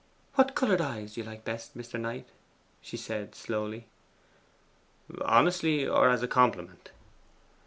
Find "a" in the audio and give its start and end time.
6.23-6.27